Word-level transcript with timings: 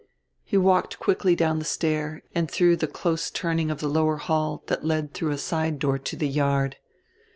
He 0.43 0.57
walked 0.57 0.97
quickly 0.97 1.35
down 1.35 1.59
the 1.59 1.63
stair 1.65 2.23
and 2.33 2.49
through 2.49 2.77
the 2.77 2.87
close 2.87 3.29
turning 3.29 3.69
of 3.69 3.81
the 3.81 3.87
lower 3.87 4.17
hall 4.17 4.63
that 4.65 4.83
led 4.83 5.13
through 5.13 5.29
a 5.29 5.37
side 5.37 5.77
door 5.77 5.99
to 5.99 6.15
the 6.15 6.27
yard. 6.27 6.77